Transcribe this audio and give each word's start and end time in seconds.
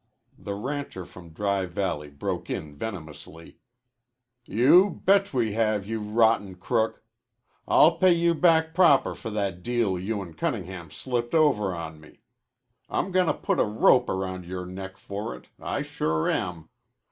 The 0.35 0.55
rancher 0.55 1.05
from 1.05 1.29
Dry 1.29 1.67
Valley 1.67 2.09
broke 2.09 2.49
in 2.49 2.75
venomously. 2.75 3.59
"You 4.45 4.99
bet 5.05 5.31
we 5.31 5.53
have, 5.53 5.85
you 5.85 5.99
rotten 5.99 6.55
crook. 6.55 7.03
I'll 7.67 7.95
pay 7.97 8.11
you 8.11 8.33
back 8.33 8.73
proper 8.73 9.13
for 9.13 9.29
that 9.29 9.61
deal 9.61 9.99
you 9.99 10.19
an' 10.23 10.33
Cunningham 10.33 10.89
slipped 10.89 11.35
over 11.35 11.75
on 11.75 11.99
me. 12.01 12.21
I'm 12.89 13.11
gonna 13.11 13.35
put 13.35 13.59
a 13.59 13.63
rope 13.65 14.09
round 14.09 14.43
yore 14.47 14.65
neck 14.65 14.97
for 14.97 15.35
it. 15.35 15.49
I 15.59 15.83
sure 15.83 16.27
am. 16.27 16.69